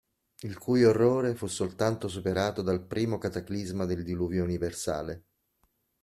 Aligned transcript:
Il 0.39 0.57
cui 0.57 0.83
orrore 0.83 1.35
fu 1.35 1.45
soltanto 1.45 2.07
superato 2.07 2.63
dal 2.63 2.81
primo 2.83 3.19
cataclisma 3.19 3.85
del 3.85 4.01
diluvio 4.01 4.41
universale. 4.43 5.25